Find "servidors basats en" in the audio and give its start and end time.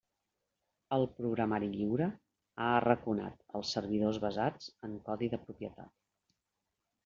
3.79-4.99